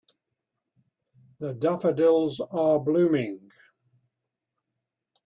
[1.37, 3.51] The daffodils are blooming.